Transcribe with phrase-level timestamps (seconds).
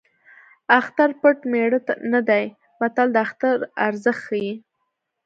[0.79, 1.79] اختر پټ مېړه
[2.13, 2.45] نه دی
[2.79, 3.55] متل د اختر
[3.87, 4.51] ارزښت ښيي